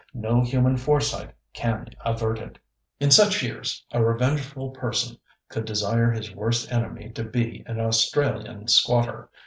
No 0.15 0.41
human 0.41 0.77
foresight 0.77 1.31
can 1.53 1.85
avert 2.03 2.39
it. 2.39 2.57
In 2.99 3.11
such 3.11 3.43
years, 3.43 3.85
a 3.91 4.03
revengeful 4.03 4.71
person 4.71 5.17
could 5.47 5.63
desire 5.65 6.09
his 6.09 6.33
worst 6.35 6.71
enemy 6.71 7.11
to 7.11 7.23
be 7.23 7.61
an 7.67 7.79
Australian 7.79 8.67
squatter. 8.67 9.29